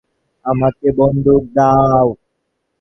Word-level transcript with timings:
আমাকে 0.45 0.87
বন্দুক 0.99 1.43
দাও। 1.55 2.07